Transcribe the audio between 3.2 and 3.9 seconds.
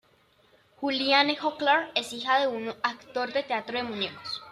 de teatro de